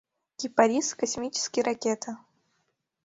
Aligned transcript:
«Кипарис— 0.39 0.87
космический 1.01 1.61
ракета...» 1.69 2.11